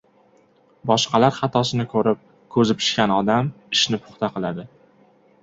Boshqalar 0.91 1.35
xatosini 1.35 1.85
ko‘rib 1.91 2.23
ko‘zi 2.57 2.77
pishgan 2.81 3.15
odam 3.19 3.53
ishni 3.79 4.01
puxta 4.09 4.33
qiladi. 4.35 4.69